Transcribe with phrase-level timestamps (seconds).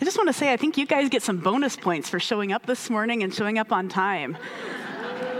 [0.00, 2.52] I just want to say, I think you guys get some bonus points for showing
[2.52, 4.36] up this morning and showing up on time.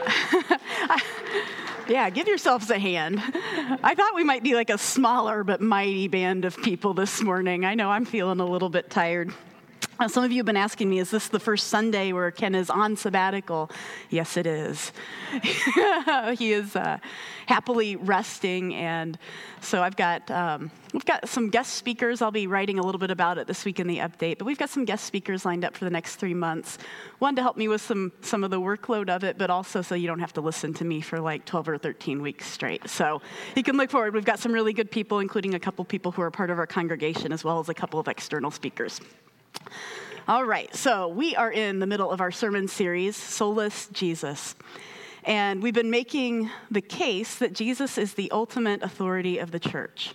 [1.88, 3.20] yeah, give yourselves a hand.
[3.82, 7.64] I thought we might be like a smaller but mighty band of people this morning.
[7.64, 9.32] I know I'm feeling a little bit tired.
[10.08, 12.68] Some of you have been asking me, is this the first Sunday where Ken is
[12.68, 13.70] on sabbatical?
[14.10, 14.92] Yes, it is.
[16.36, 16.98] he is uh,
[17.46, 19.16] happily resting, and
[19.60, 22.22] so I've got um, we've got some guest speakers.
[22.22, 24.58] I'll be writing a little bit about it this week in the update, but we've
[24.58, 26.76] got some guest speakers lined up for the next three months.
[27.20, 29.94] One to help me with some some of the workload of it, but also so
[29.94, 32.88] you don't have to listen to me for like 12 or 13 weeks straight.
[32.90, 33.22] So
[33.54, 34.12] you can look forward.
[34.12, 36.66] We've got some really good people, including a couple people who are part of our
[36.66, 39.00] congregation, as well as a couple of external speakers.
[40.26, 44.54] All right, so we are in the middle of our sermon series, Solus Jesus.
[45.24, 50.14] And we've been making the case that Jesus is the ultimate authority of the church.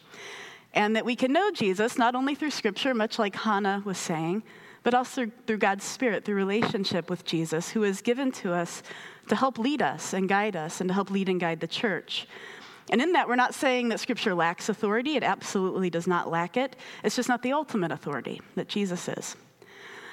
[0.73, 4.43] And that we can know Jesus not only through scripture, much like Hannah was saying,
[4.83, 8.83] but also through God's Spirit, through relationship with Jesus, who is given to us
[9.27, 12.27] to help lead us and guide us and to help lead and guide the church.
[12.89, 15.15] And in that, we're not saying that Scripture lacks authority.
[15.15, 16.75] It absolutely does not lack it.
[17.03, 19.35] It's just not the ultimate authority that Jesus is.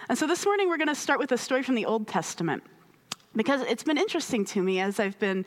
[0.08, 2.62] And so this morning, we're going to start with a story from the Old Testament
[3.34, 5.44] because it's been interesting to me as I've been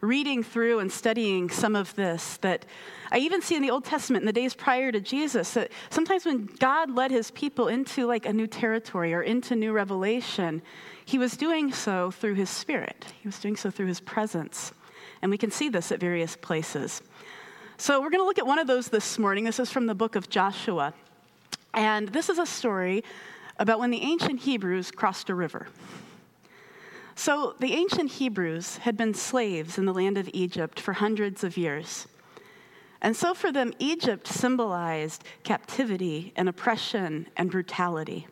[0.00, 2.64] reading through and studying some of this that
[3.12, 6.24] I even see in the Old Testament in the days prior to Jesus that sometimes
[6.24, 10.62] when God led his people into like a new territory or into new revelation,
[11.04, 13.04] he was doing so through his spirit.
[13.20, 14.72] He was doing so through his presence.
[15.22, 17.02] And we can see this at various places.
[17.76, 19.44] So we're going to look at one of those this morning.
[19.44, 20.94] This is from the book of Joshua.
[21.74, 23.04] And this is a story
[23.58, 25.68] about when the ancient Hebrews crossed a river.
[27.14, 31.56] So the ancient Hebrews had been slaves in the land of Egypt for hundreds of
[31.56, 32.06] years.
[33.02, 38.26] And so for them, Egypt symbolized captivity and oppression and brutality.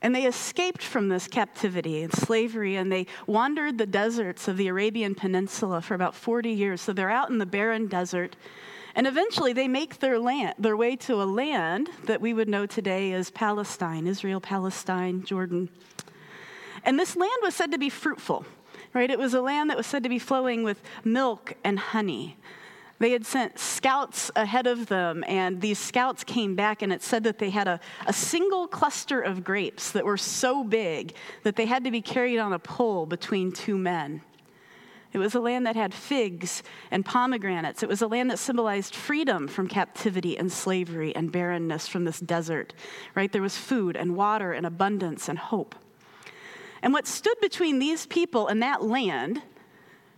[0.00, 4.68] And they escaped from this captivity and slavery, and they wandered the deserts of the
[4.68, 6.80] Arabian Peninsula for about 40 years.
[6.80, 8.36] So they're out in the barren desert.
[8.94, 12.66] And eventually they make their, land, their way to a land that we would know
[12.66, 15.68] today as Palestine, Israel, Palestine, Jordan.
[16.84, 18.44] And this land was said to be fruitful,
[18.94, 19.10] right?
[19.10, 22.36] It was a land that was said to be flowing with milk and honey.
[23.00, 27.22] They had sent scouts ahead of them, and these scouts came back, and it said
[27.24, 31.14] that they had a, a single cluster of grapes that were so big
[31.44, 34.22] that they had to be carried on a pole between two men.
[35.12, 37.82] It was a land that had figs and pomegranates.
[37.82, 42.20] It was a land that symbolized freedom from captivity and slavery and barrenness from this
[42.20, 42.74] desert,
[43.14, 43.32] right?
[43.32, 45.74] There was food and water and abundance and hope.
[46.82, 49.42] And what stood between these people and that land,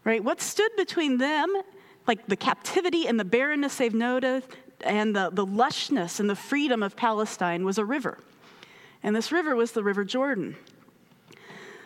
[0.05, 0.25] right?
[0.25, 1.63] What stood between them
[2.11, 4.43] like the captivity and the barrenness they've noted
[4.81, 8.19] and the, the lushness and the freedom of Palestine was a river.
[9.05, 10.57] And this river was the River Jordan.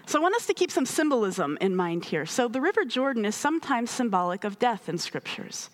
[0.07, 2.25] So I want us to keep some symbolism in mind here.
[2.25, 5.69] So the River Jordan is sometimes symbolic of death in scriptures.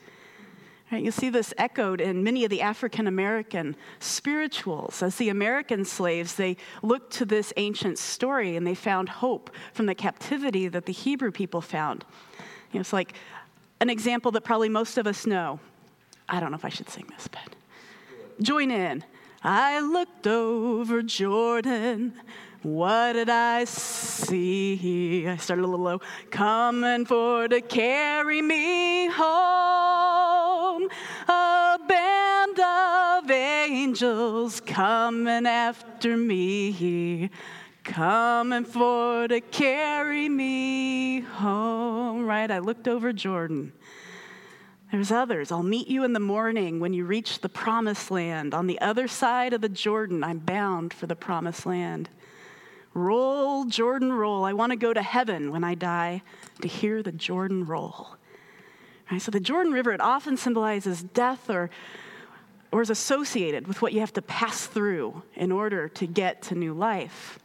[0.90, 5.00] Right, you see this echoed in many of the African American spirituals.
[5.00, 9.86] As the American slaves, they looked to this ancient story and they found hope from
[9.86, 12.04] the captivity that the Hebrew people found.
[12.72, 13.14] You know, it's like
[13.80, 15.58] an example that probably most of us know.
[16.28, 17.56] I don't know if I should sing this, but
[18.40, 19.04] join in.
[19.42, 22.14] I looked over Jordan.
[22.62, 25.26] What did I see?
[25.26, 26.00] I started a little low.
[26.30, 30.88] Coming for to carry me home.
[31.26, 37.30] A band of angels coming after me
[37.84, 42.26] coming for to carry me home.
[42.26, 42.50] Right?
[42.50, 43.72] I looked over Jordan.
[44.90, 45.52] There's others.
[45.52, 48.54] I'll meet you in the morning when you reach the promised land.
[48.54, 52.08] On the other side of the Jordan, I'm bound for the promised land.
[52.92, 54.44] Roll, Jordan, roll.
[54.44, 56.22] I want to go to heaven when I die
[56.60, 58.16] to hear the Jordan roll.
[59.10, 61.70] Right, so the Jordan River, it often symbolizes death or,
[62.72, 66.56] or is associated with what you have to pass through in order to get to
[66.56, 67.38] new life.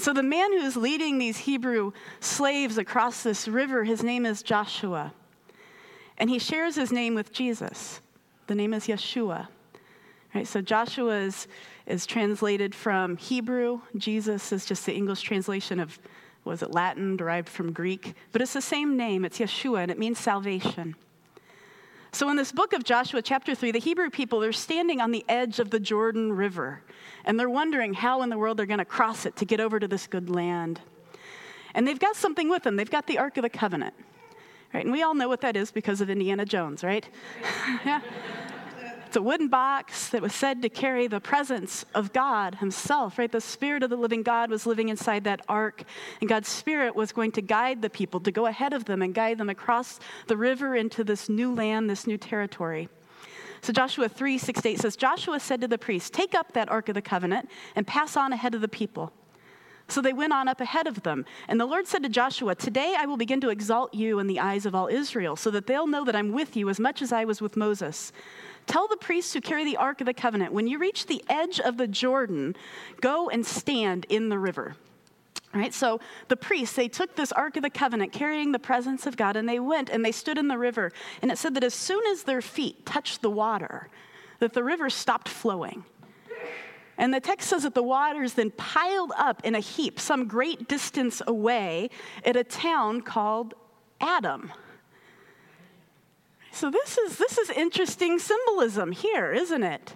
[0.00, 5.12] So the man who's leading these Hebrew slaves across this river, his name is Joshua.
[6.16, 8.00] And he shares his name with Jesus.
[8.46, 9.48] The name is Yeshua.
[10.34, 11.48] Right, so Joshua is,
[11.86, 13.80] is translated from Hebrew.
[13.96, 15.98] Jesus is just the English translation of,
[16.44, 18.14] was it Latin, derived from Greek?
[18.32, 19.24] But it's the same name.
[19.24, 20.94] It's Yeshua, and it means salvation.
[22.12, 25.24] So, in this book of Joshua, chapter 3, the Hebrew people, they're standing on the
[25.28, 26.82] edge of the Jordan River,
[27.24, 29.78] and they're wondering how in the world they're going to cross it to get over
[29.78, 30.80] to this good land.
[31.74, 32.74] And they've got something with them.
[32.74, 33.94] They've got the Ark of the Covenant,
[34.74, 34.84] right?
[34.84, 37.08] And we all know what that is because of Indiana Jones, right?
[37.84, 38.00] yeah.
[39.10, 43.32] It's a wooden box that was said to carry the presence of God Himself, right?
[43.32, 45.82] The Spirit of the living God was living inside that ark,
[46.20, 49.12] and God's Spirit was going to guide the people, to go ahead of them and
[49.12, 49.98] guide them across
[50.28, 52.88] the river into this new land, this new territory.
[53.62, 56.88] So Joshua 3 6 8 says, Joshua said to the priests, Take up that ark
[56.88, 59.12] of the covenant and pass on ahead of the people.
[59.90, 61.24] So they went on up ahead of them.
[61.48, 64.38] And the Lord said to Joshua, Today I will begin to exalt you in the
[64.38, 67.12] eyes of all Israel, so that they'll know that I'm with you as much as
[67.12, 68.12] I was with Moses.
[68.70, 71.58] Tell the priests who carry the Ark of the Covenant, when you reach the edge
[71.58, 72.54] of the Jordan,
[73.00, 74.76] go and stand in the river.
[75.52, 75.74] Right?
[75.74, 79.34] So the priests, they took this Ark of the Covenant carrying the presence of God,
[79.34, 80.92] and they went and they stood in the river.
[81.20, 83.88] And it said that as soon as their feet touched the water,
[84.38, 85.84] that the river stopped flowing.
[86.96, 90.68] And the text says that the waters then piled up in a heap some great
[90.68, 91.90] distance away
[92.24, 93.54] at a town called
[94.00, 94.52] Adam.
[96.52, 99.94] So this is this is interesting symbolism here, isn't it?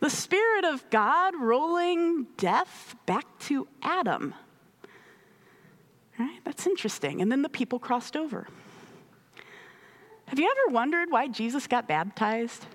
[0.00, 4.34] The spirit of God rolling death back to Adam.
[6.18, 6.40] Right?
[6.44, 7.20] That's interesting.
[7.20, 8.46] And then the people crossed over.
[10.26, 12.66] Have you ever wondered why Jesus got baptized?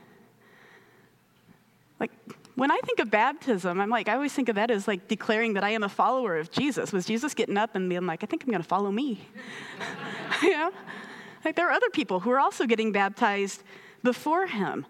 [2.00, 2.12] Like,
[2.56, 5.54] when I think of baptism, I'm like, I always think of that as like declaring
[5.54, 6.92] that I am a follower of Jesus.
[6.92, 9.22] Was Jesus getting up and being like, I think I'm going to follow me?
[10.44, 10.72] know?
[11.44, 13.64] Like there are other people who are also getting baptized
[14.04, 14.86] before him.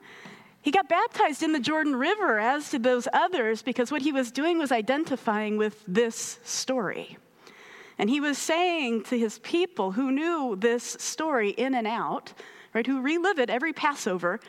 [0.62, 4.32] He got baptized in the Jordan River, as did those others, because what he was
[4.32, 7.18] doing was identifying with this story.
[7.98, 12.34] And he was saying to his people who knew this story in and out,
[12.74, 14.40] right, who relive it every Passover,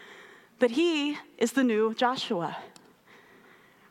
[0.58, 2.56] that he is the new Joshua.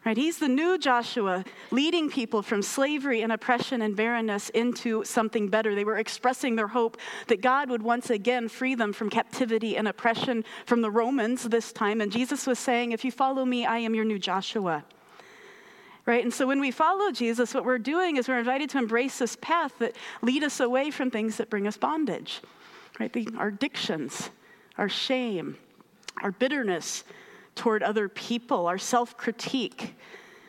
[0.05, 0.15] Right?
[0.15, 5.75] He's the new Joshua, leading people from slavery and oppression and barrenness into something better.
[5.75, 6.97] They were expressing their hope
[7.27, 11.73] that God would once again free them from captivity and oppression from the Romans this
[11.73, 11.99] time.
[11.99, 14.85] And Jesus was saying, If you follow me, I am your new Joshua.
[16.05, 16.23] Right?
[16.23, 19.35] And so when we follow Jesus, what we're doing is we're invited to embrace this
[19.35, 22.39] path that lead us away from things that bring us bondage.
[22.99, 23.11] Right?
[23.11, 24.29] The, our addictions,
[24.77, 25.57] our shame,
[26.23, 27.03] our bitterness,
[27.59, 29.95] toward other people, our self critique.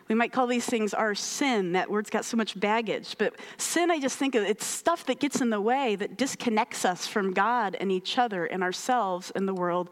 [0.09, 1.73] We might call these things our sin.
[1.73, 3.17] That word's got so much baggage.
[3.19, 6.85] But sin, I just think of it's stuff that gets in the way, that disconnects
[6.85, 9.91] us from God and each other and ourselves and the world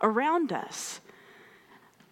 [0.00, 1.00] around us.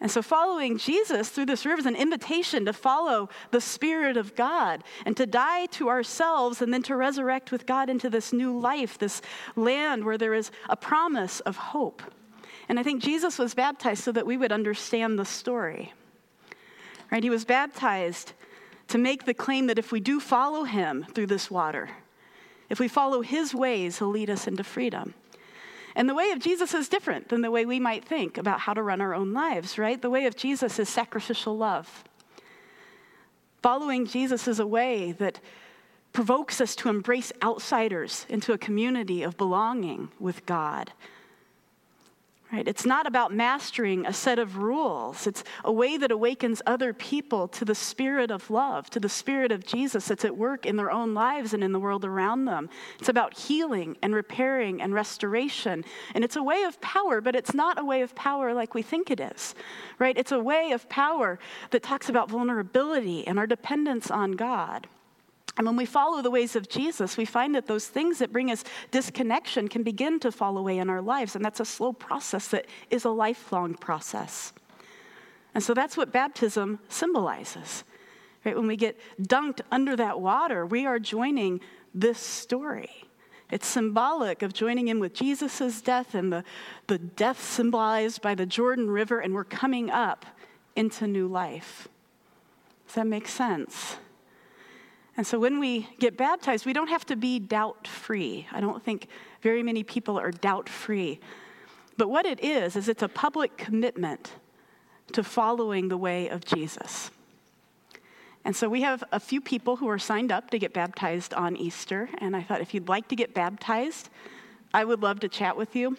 [0.01, 4.35] And so, following Jesus through this river is an invitation to follow the Spirit of
[4.35, 8.59] God and to die to ourselves and then to resurrect with God into this new
[8.59, 9.21] life, this
[9.55, 12.03] land where there is a promise of hope.
[12.69, 15.95] And I think Jesus was baptized so that we would understand the story.
[17.11, 17.23] Right?
[17.23, 18.33] He was baptized
[18.89, 21.91] to make the claim that if we do follow him through this water,
[22.69, 25.15] if we follow his ways, he'll lead us into freedom.
[25.95, 28.75] And the way of Jesus is different than the way we might think about how
[28.75, 30.01] to run our own lives, right?
[30.01, 32.05] The way of Jesus is sacrificial love.
[33.63, 35.41] Following Jesus is a way that
[36.13, 40.93] provokes us to embrace outsiders into a community of belonging with God
[42.51, 42.67] Right?
[42.67, 45.27] It's not about mastering a set of rules.
[45.27, 49.53] It's a way that awakens other people to the spirit of love, to the spirit
[49.53, 52.71] of Jesus that's at work in their own lives and in the world around them.
[52.99, 55.85] It's about healing and repairing and restoration.
[56.15, 58.81] And it's a way of power, but it's not a way of power like we
[58.81, 59.55] think it is.
[59.99, 60.17] Right?
[60.17, 61.39] It's a way of power
[61.71, 64.89] that talks about vulnerability and our dependence on God.
[65.59, 68.51] And when we follow the ways of Jesus, we find that those things that bring
[68.53, 68.63] us
[68.93, 71.35] disconnection can begin to fall away in our lives.
[71.35, 74.53] And that's a slow process that is a lifelong process.
[75.55, 77.83] And so that's what baptism symbolizes.
[78.45, 78.57] Right?
[78.57, 81.61] When we get dunked under that water, we are joining
[81.93, 83.05] this story.
[83.51, 86.45] It's symbolic of joining in with Jesus' death and the,
[86.87, 90.25] the death symbolized by the Jordan River, and we're coming up
[90.77, 91.89] into new life.
[92.87, 93.97] Does that make sense?
[95.19, 98.47] And so when we get baptized, we don't have to be doubt free.
[98.53, 99.09] I don't think
[99.43, 101.19] very many people are doubt free.
[101.97, 104.35] But what it is, is it's a public commitment
[105.15, 107.11] to following the way of Jesus.
[108.45, 111.57] And so we have a few people who are signed up to get baptized on
[111.57, 112.09] Easter.
[112.19, 114.11] And I thought if you'd like to get baptized,
[114.73, 115.99] I would love to chat with you.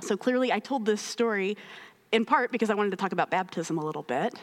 [0.00, 1.56] So clearly, I told this story
[2.10, 4.34] in part because I wanted to talk about baptism a little bit.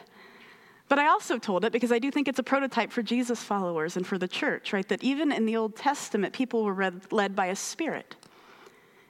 [0.87, 3.97] But I also told it because I do think it's a prototype for Jesus followers
[3.97, 4.87] and for the church, right?
[4.87, 8.15] That even in the Old Testament, people were read, led by a spirit.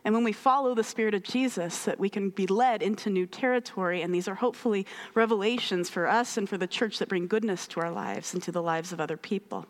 [0.06, 3.26] And when we follow the spirit of Jesus, that we can be led into new
[3.26, 4.04] territory.
[4.04, 7.82] And these are hopefully revelations for us and for the church that bring goodness to
[7.82, 9.66] our lives and to the lives of other people.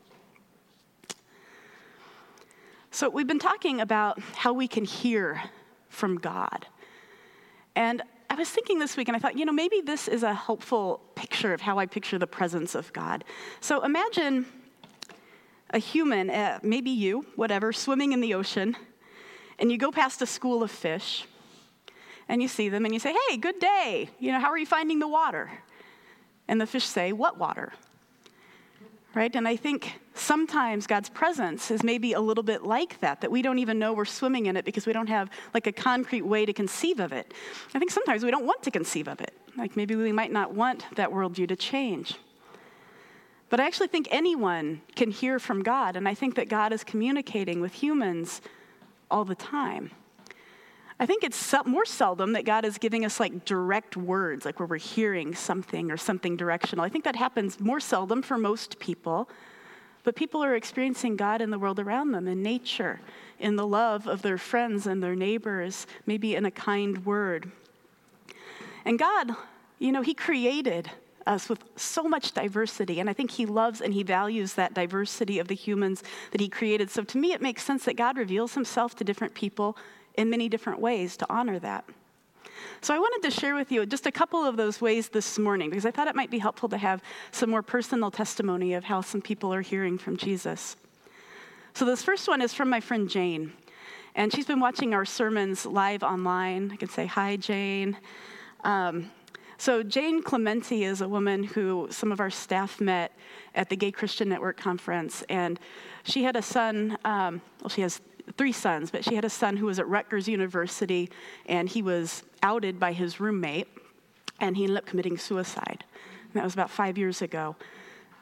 [2.92, 5.42] So, we've been talking about how we can hear
[5.90, 6.68] from God.
[7.76, 8.04] And
[8.36, 11.00] I was thinking this week and I thought, you know, maybe this is a helpful
[11.16, 13.24] picture of how I picture the presence of God.
[13.62, 14.46] So imagine
[15.70, 18.76] a human, uh, maybe you, whatever, swimming in the ocean,
[19.58, 21.26] and you go past a school of fish
[22.28, 24.10] and you see them and you say, hey, good day.
[24.20, 25.50] You know, how are you finding the water?
[26.50, 27.72] And the fish say, what water?
[29.14, 29.34] Right?
[29.34, 33.42] And I think sometimes God's presence is maybe a little bit like that, that we
[33.42, 36.46] don't even know we're swimming in it because we don't have like a concrete way
[36.46, 37.34] to conceive of it.
[37.74, 39.34] I think sometimes we don't want to conceive of it.
[39.58, 42.18] Like maybe we might not want that worldview to change.
[43.50, 46.84] But I actually think anyone can hear from God, and I think that God is
[46.84, 48.42] communicating with humans
[49.12, 49.92] all the time.
[51.00, 54.68] I think it's more seldom that God is giving us like direct words, like where
[54.68, 56.86] we're hearing something or something directional.
[56.86, 59.30] I think that happens more seldom for most people.
[60.06, 63.02] But people are experiencing God in the world around them, in nature,
[63.40, 67.52] in the love of their friends and their neighbors, maybe in a kind word.
[68.86, 69.32] And God,
[69.80, 70.92] you know, He created
[71.26, 73.00] us with so much diversity.
[73.00, 76.50] And I think He loves and He values that diversity of the humans that He
[76.50, 76.92] created.
[76.92, 79.76] So to me, it makes sense that God reveals Himself to different people
[80.14, 81.84] in many different ways to honor that.
[82.82, 85.70] So I wanted to share with you just a couple of those ways this morning
[85.70, 89.02] because I thought it might be helpful to have some more personal testimony of how
[89.02, 90.76] some people are hearing from Jesus.
[91.74, 93.54] So this first one is from my friend Jane.
[94.16, 96.72] And she's been watching our sermons live online.
[96.72, 97.98] I can say, Hi, Jane.
[98.64, 99.12] Um,
[99.58, 103.18] so, Jane Clementi is a woman who some of our staff met
[103.54, 105.24] at the Gay Christian Network conference.
[105.30, 105.60] And
[106.04, 108.02] she had a son, um, well, she has
[108.38, 111.10] three sons, but she had a son who was at Rutgers University,
[111.46, 113.68] and he was outed by his roommate,
[114.40, 115.84] and he ended up committing suicide.
[116.24, 117.56] And that was about five years ago.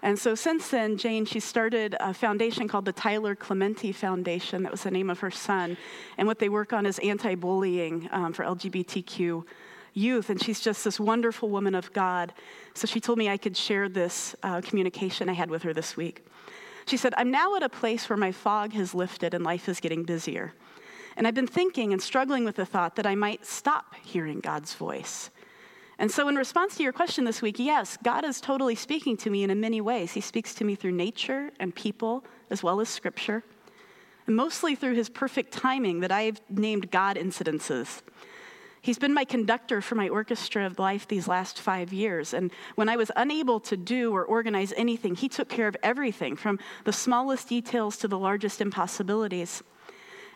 [0.03, 4.63] And so since then, Jane, she started a foundation called the Tyler Clementi Foundation.
[4.63, 5.77] That was the name of her son.
[6.17, 9.45] And what they work on is anti bullying um, for LGBTQ
[9.93, 10.29] youth.
[10.29, 12.33] And she's just this wonderful woman of God.
[12.73, 15.95] So she told me I could share this uh, communication I had with her this
[15.95, 16.25] week.
[16.85, 19.79] She said, I'm now at a place where my fog has lifted and life is
[19.79, 20.53] getting busier.
[21.15, 24.73] And I've been thinking and struggling with the thought that I might stop hearing God's
[24.73, 25.29] voice.
[25.99, 29.29] And so, in response to your question this week, yes, God is totally speaking to
[29.29, 30.13] me in many ways.
[30.13, 33.43] He speaks to me through nature and people, as well as scripture,
[34.25, 38.01] and mostly through his perfect timing that I've named God incidences.
[38.83, 42.33] He's been my conductor for my orchestra of life these last five years.
[42.33, 46.35] And when I was unable to do or organize anything, he took care of everything
[46.35, 49.63] from the smallest details to the largest impossibilities.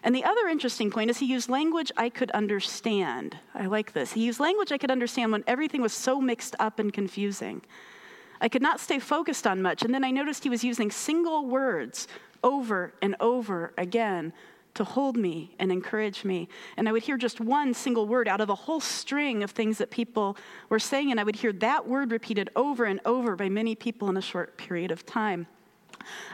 [0.02, 3.38] And the other interesting point is he used language I could understand.
[3.54, 4.14] I like this.
[4.14, 7.64] He used language I could understand when everything was so mixed up and confusing.
[8.40, 9.84] I could not stay focused on much.
[9.84, 12.08] And then I noticed he was using single words
[12.42, 14.32] over and over again
[14.78, 16.48] to hold me and encourage me.
[16.78, 19.78] And I would hear just one single word out of a whole string of things
[19.80, 20.38] that people
[20.70, 24.10] were saying, and I would hear that word repeated over and over by many people
[24.10, 25.48] in a short period of time.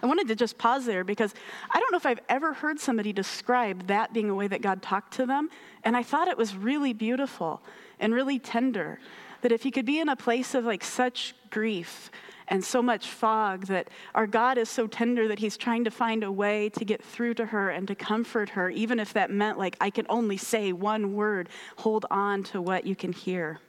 [0.01, 1.33] I wanted to just pause there because
[1.71, 4.81] I don't know if I've ever heard somebody describe that being a way that God
[4.81, 5.49] talked to them.
[5.83, 7.61] And I thought it was really beautiful
[7.99, 8.99] and really tender.
[9.41, 12.11] That if you could be in a place of like such grief
[12.53, 16.23] and so much fog that our God is so tender that He's trying to find
[16.23, 19.57] a way to get through to her and to comfort her, even if that meant
[19.57, 23.59] like, I can only say one word, hold on to what you can hear.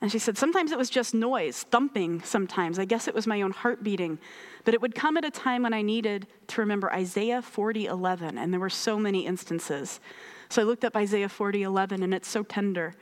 [0.00, 2.80] And she said, sometimes it was just noise, thumping sometimes.
[2.80, 4.18] I guess it was my own heart beating.
[4.64, 8.38] But it would come at a time when I needed to remember Isaiah 40 11,
[8.38, 10.00] and there were so many instances.
[10.48, 12.96] So I looked up Isaiah 40 11, and it's so tender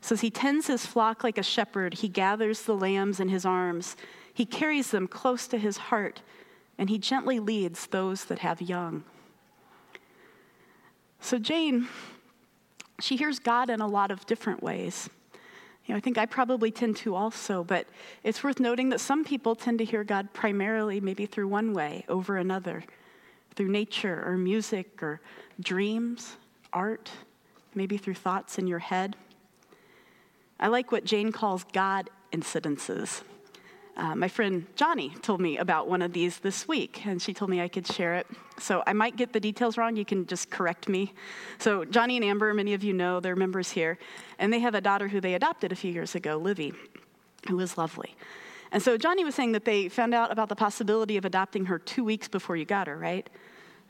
[0.00, 1.94] says he tends his flock like a shepherd.
[1.94, 3.96] He gathers the lambs in his arms.
[4.32, 6.22] He carries them close to his heart,
[6.78, 9.04] and he gently leads those that have young.
[11.20, 11.88] So Jane,
[13.00, 15.10] she hears God in a lot of different ways.
[15.84, 17.86] You know, I think I probably tend to also, but
[18.22, 22.04] it's worth noting that some people tend to hear God primarily maybe through one way
[22.08, 22.84] over another,
[23.56, 25.20] through nature or music or
[25.60, 26.36] dreams,
[26.72, 27.10] art,
[27.74, 29.16] maybe through thoughts in your head.
[30.60, 33.22] I like what Jane calls God incidences.
[33.96, 37.50] Uh, my friend Johnny told me about one of these this week, and she told
[37.50, 38.28] me I could share it.
[38.58, 39.96] So I might get the details wrong.
[39.96, 41.14] You can just correct me.
[41.58, 43.98] So, Johnny and Amber, many of you know, they're members here,
[44.38, 46.72] and they have a daughter who they adopted a few years ago, Livy,
[47.48, 48.14] who is lovely.
[48.70, 51.78] And so, Johnny was saying that they found out about the possibility of adopting her
[51.80, 53.28] two weeks before you got her, right?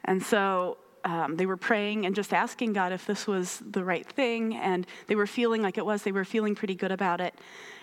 [0.05, 4.07] And so um, they were praying and just asking God if this was the right
[4.07, 6.03] thing, and they were feeling like it was.
[6.03, 7.35] They were feeling pretty good about it.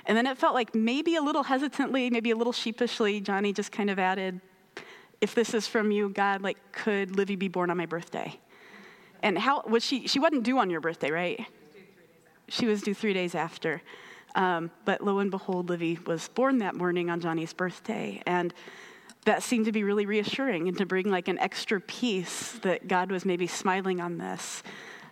[0.06, 3.72] And then it felt like maybe a little hesitantly, maybe a little sheepishly, Johnny just
[3.72, 4.42] kind of added,
[5.22, 8.40] If this is from you, God, like, could Livy be born on my birthday?
[9.24, 10.08] And how was she?
[10.08, 11.48] She wasn't due on your birthday, right?
[12.50, 13.82] she was due three days after.
[14.36, 18.22] Um, but lo and behold, Livy was born that morning on Johnny's birthday.
[18.26, 18.54] And
[19.26, 23.12] that seemed to be really reassuring and to bring like an extra piece that God
[23.12, 24.64] was maybe smiling on this.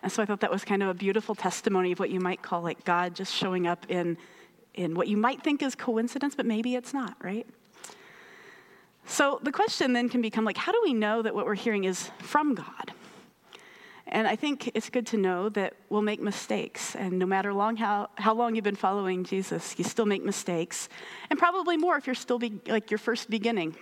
[0.01, 2.41] And so I thought that was kind of a beautiful testimony of what you might
[2.41, 4.17] call like God just showing up in,
[4.74, 7.48] in what you might think is coincidence, but maybe it's not, right?
[9.05, 11.86] So the question then can become like, how do we know that what we're hearing
[11.86, 12.93] is from God?
[14.08, 16.96] And I think it's good to know that we'll make mistakes.
[16.96, 20.88] And no matter long how, how long you've been following Jesus, you still make mistakes.
[21.29, 23.75] And probably more if you're still be, like your first beginning.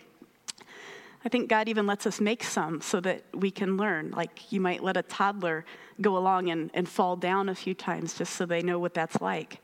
[1.23, 4.11] I think God even lets us make some so that we can learn.
[4.11, 5.65] Like you might let a toddler
[6.01, 9.21] go along and, and fall down a few times just so they know what that's
[9.21, 9.61] like.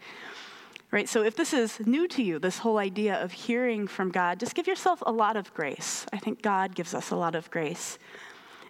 [0.92, 1.10] Right?
[1.10, 4.56] So if this is new to you, this whole idea of hearing from God, just
[4.56, 6.06] give yourself a lot of grace.
[6.14, 7.98] I think God gives us a lot of grace.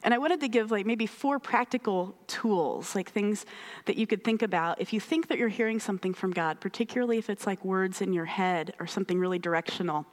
[0.04, 3.46] And I wanted to give like maybe four practical tools, like things
[3.86, 7.18] that you could think about if you think that you're hearing something from God, particularly
[7.18, 10.06] if it's like words in your head or something really directional.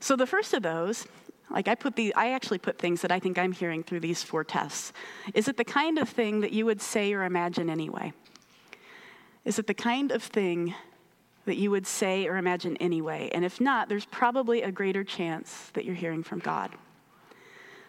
[0.00, 1.06] So the first of those
[1.50, 4.22] like I put the I actually put things that I think I'm hearing through these
[4.22, 4.92] four tests.
[5.34, 8.12] Is it the kind of thing that you would say or imagine anyway?
[9.44, 10.74] Is it the kind of thing
[11.46, 13.30] that you would say or imagine anyway?
[13.32, 16.70] And if not, there's probably a greater chance that you're hearing from God.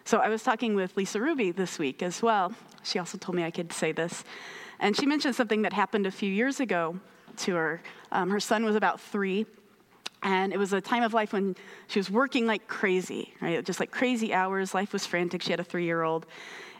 [0.04, 2.54] So I was talking with Lisa Ruby this week as well.
[2.82, 4.24] She also told me I could say this.
[4.78, 6.98] And she mentioned something that happened a few years ago
[7.38, 7.82] to her.
[8.10, 9.44] Um, her son was about three,
[10.22, 11.56] and it was a time of life when
[11.88, 13.64] she was working like crazy, right?
[13.64, 14.74] Just like crazy hours.
[14.74, 15.42] Life was frantic.
[15.42, 16.26] She had a three year old.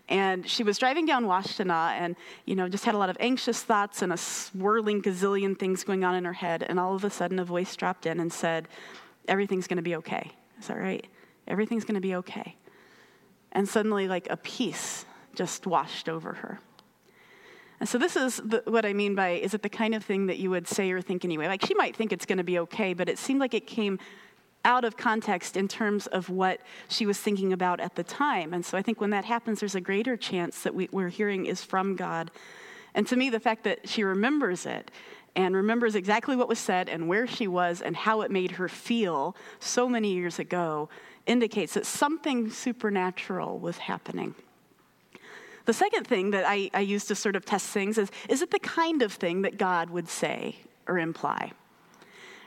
[0.09, 3.63] And she was driving down Washtenaw and, you know, just had a lot of anxious
[3.63, 6.65] thoughts and a swirling gazillion things going on in her head.
[6.69, 8.69] And all of a sudden, a voice dropped in and said,
[9.29, 10.33] Everything's going to be okay.
[10.59, 11.07] Is that right?
[11.47, 12.57] Everything's going to be okay.
[13.53, 15.05] And suddenly, like a peace
[15.35, 16.59] just washed over her.
[17.81, 20.27] And so, this is the, what I mean by is it the kind of thing
[20.27, 21.49] that you would say or think anyway?
[21.49, 23.99] Like, she might think it's going to be okay, but it seemed like it came
[24.67, 28.53] out of context in terms of what she was thinking about at the time.
[28.53, 31.47] And so, I think when that happens, there's a greater chance that we, we're hearing
[31.47, 32.31] is from God.
[32.95, 34.91] And to me, the fact that she remembers it
[35.35, 38.69] and remembers exactly what was said and where she was and how it made her
[38.69, 40.91] feel so many years ago
[41.27, 44.35] indicates that something supernatural was happening.
[45.67, 48.51] The second thing that I, I use to sort of test things is is it
[48.51, 51.53] the kind of thing that God would say or imply?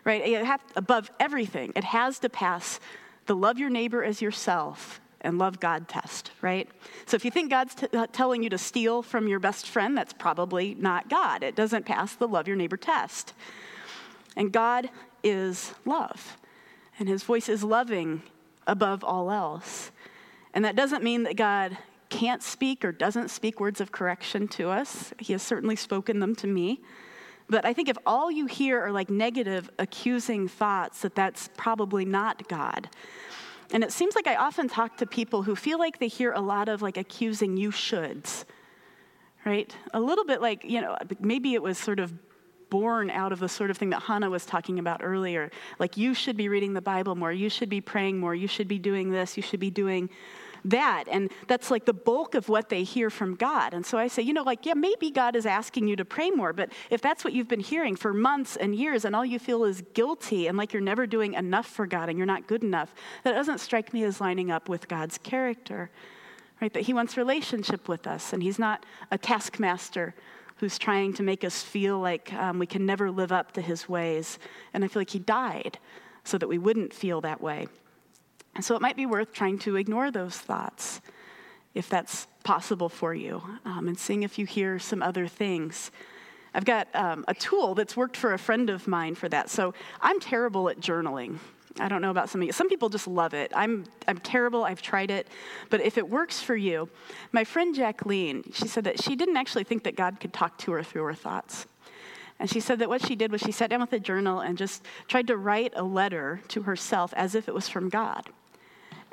[0.04, 0.44] Right?
[0.46, 2.80] Have, above everything, it has to pass
[3.26, 6.68] the love your neighbor as yourself and love God test, right?
[7.06, 9.98] So if you think God's t- uh, telling you to steal from your best friend,
[9.98, 11.44] that's probably not God.
[11.44, 13.34] It doesn't pass the love your neighbor test.
[14.36, 14.90] And God
[15.24, 16.38] is love,
[17.00, 18.24] and his voice is loving
[18.68, 19.92] above all else.
[20.54, 21.78] And that doesn't mean that God
[22.14, 25.14] can't speak or doesn't speak words of correction to us.
[25.18, 26.80] He has certainly spoken them to me.
[27.50, 32.06] But I think if all you hear are like negative, accusing thoughts, that that's probably
[32.06, 32.88] not God.
[33.72, 36.40] And it seems like I often talk to people who feel like they hear a
[36.40, 38.46] lot of like accusing you shoulds,
[39.44, 39.76] right?
[39.96, 42.14] A little bit like, you know, maybe it was sort of
[42.70, 45.50] born out of the sort of thing that Hannah was talking about earlier.
[45.80, 48.68] Like, you should be reading the Bible more, you should be praying more, you should
[48.68, 50.10] be doing this, you should be doing
[50.66, 51.06] that.
[51.10, 53.74] And that's like the bulk of what they hear from God.
[53.74, 56.30] And so I say, you know, like, yeah, maybe God is asking you to pray
[56.30, 59.40] more, but if that's what you've been hearing for months and years and all you
[59.40, 62.64] feel is guilty and like you're never doing enough for God and you're not good
[62.64, 65.90] enough, that doesn't strike me as lining up with God's character.
[66.62, 66.74] Right?
[66.74, 70.16] That he wants relationship with us and he's not a taskmaster
[70.58, 73.90] who's trying to make us feel like um, we can never live up to his
[73.90, 74.40] ways.
[74.74, 75.78] And I feel like he died
[76.24, 77.68] so that we wouldn't feel that way.
[78.56, 81.02] And so it might be worth trying to ignore those thoughts
[81.74, 85.92] if that's possible for you um, and seeing if you hear some other things.
[86.54, 89.50] I've got um, a tool that's worked for a friend of mine for that.
[89.50, 91.40] So I'm terrible at journaling.
[91.80, 92.54] I don't know about some of you.
[92.54, 93.52] Some people just love it.
[93.56, 94.64] I'm, I'm terrible.
[94.64, 95.28] I've tried it.
[95.72, 96.90] But if it works for you,
[97.32, 100.74] my friend Jacqueline, she said that she didn't actually think that God could talk to
[100.74, 101.66] her through her thoughts.
[102.40, 104.58] And she said that what she did was she sat down with a journal and
[104.58, 108.30] just tried to write a letter to herself as if it was from God.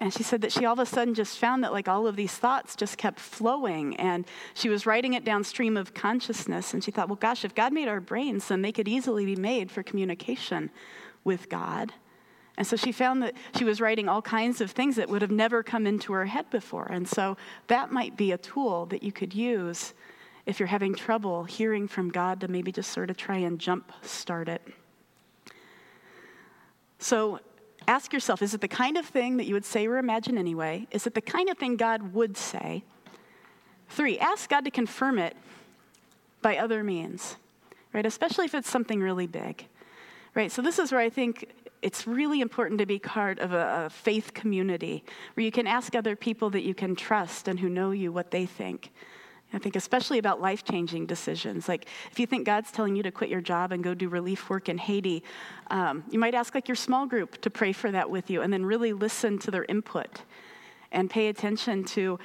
[0.01, 2.17] And she said that she all of a sudden just found that like all of
[2.17, 6.91] these thoughts just kept flowing and she was writing it downstream of consciousness and she
[6.91, 9.83] thought, well gosh, if God made our brains, then they could easily be made for
[9.83, 10.71] communication
[11.23, 11.93] with God.
[12.57, 15.31] And so she found that she was writing all kinds of things that would have
[15.31, 16.87] never come into her head before.
[16.91, 17.37] And so
[17.67, 19.93] that might be a tool that you could use
[20.47, 23.93] if you're having trouble hearing from God to maybe just sort of try and jump
[24.03, 24.63] start it.
[26.99, 27.41] So
[27.91, 30.87] ask yourself is it the kind of thing that you would say or imagine anyway?
[30.93, 32.85] Is it the kind of thing God would say?
[33.89, 35.37] Three, ask God to confirm it
[36.41, 37.37] by other means.
[37.93, 38.07] right?
[38.07, 39.67] Especially if it's something really big,
[40.35, 40.53] right?
[40.53, 41.51] So this is where I think
[41.83, 45.03] it's really important to be part of a, a faith community
[45.35, 48.31] where you can ask other people that you can trust and who know you what
[48.31, 48.93] they think.
[49.53, 51.69] I think especially about life changing decisions.
[51.69, 54.49] Like if you think God's telling you to quit your job and go do relief
[54.49, 55.25] work in Haiti,
[55.71, 58.53] um, you might ask like your small group to pray for that with you and
[58.53, 60.23] then really listen to their input
[60.93, 62.19] and pay attention to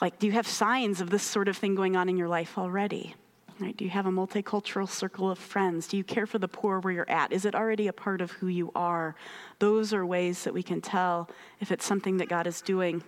[0.00, 2.58] like, do you have signs of this sort of thing going on in your life
[2.58, 3.14] already?
[3.58, 3.76] Right?
[3.76, 5.88] Do you have a multicultural circle of friends?
[5.88, 7.32] Do you care for the poor where you're at?
[7.32, 9.16] Is it already a part of who you are?
[9.58, 11.28] Those are ways that we can tell
[11.58, 13.02] if it's something that God is doing.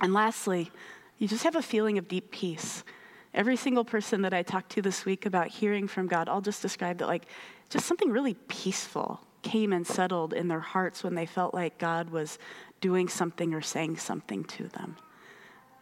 [0.00, 0.70] And lastly,
[1.18, 2.84] you just have a feeling of deep peace.
[3.32, 6.62] Every single person that I talked to this week about hearing from God, I'll just
[6.62, 7.26] describe it like
[7.70, 12.10] just something really peaceful came and settled in their hearts when they felt like God
[12.10, 12.38] was
[12.80, 14.96] doing something or saying something to them.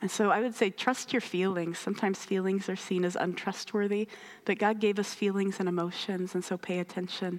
[0.03, 1.79] And so I would say trust your feelings.
[1.79, 4.09] Sometimes feelings are seen as untrustworthy,
[4.45, 7.38] but God gave us feelings and emotions, and so pay attention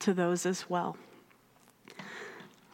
[0.00, 0.96] to those as well.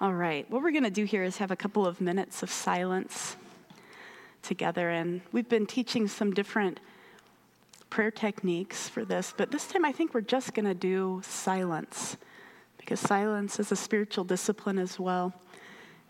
[0.01, 2.51] All right, what we're going to do here is have a couple of minutes of
[2.51, 3.37] silence
[4.49, 6.81] together, and we've been teaching some different
[7.91, 12.17] prayer techniques for this, but this time I think we're just going to do silence
[12.79, 15.35] because silence is a spiritual discipline as well.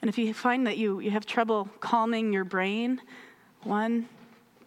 [0.00, 3.00] And if you find that you, you have trouble calming your brain,
[3.64, 4.08] one,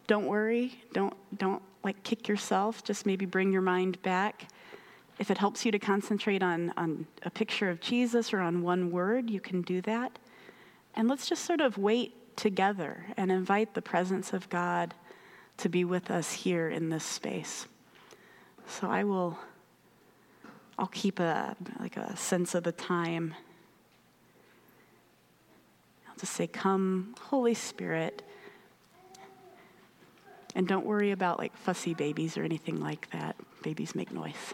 [0.07, 0.77] don't worry.
[0.91, 2.84] Don't, don't like kick yourself.
[2.84, 4.49] Just maybe bring your mind back.
[5.19, 8.91] If it helps you to concentrate on, on a picture of Jesus or on one
[8.91, 10.19] word, you can do that.
[10.95, 14.94] And let's just sort of wait together and invite the presence of God
[15.58, 17.67] to be with us here in this space.
[18.67, 19.38] So I will
[20.80, 23.36] I'll keep a like a sense of the time
[26.12, 28.22] I'll just say, Come, Holy Spirit.
[30.54, 33.38] And don't worry about like fussy babies or anything like that.
[33.63, 34.54] Babies make noise.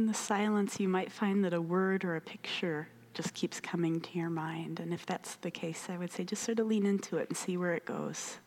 [0.00, 4.00] In the silence, you might find that a word or a picture just keeps coming
[4.00, 4.80] to your mind.
[4.80, 7.36] And if that's the case, I would say just sort of lean into it and
[7.36, 8.38] see where it goes.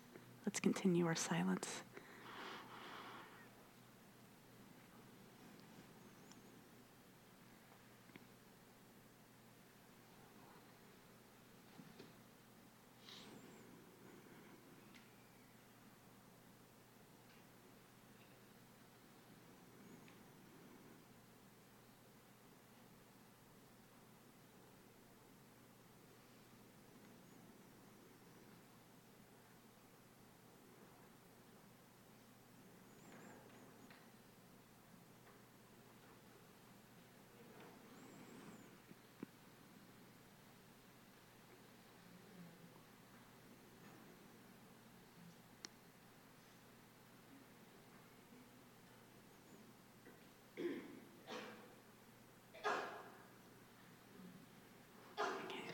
[0.47, 1.83] Let's continue our silence.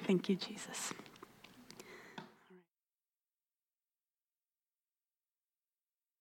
[0.09, 0.91] Thank you, Jesus.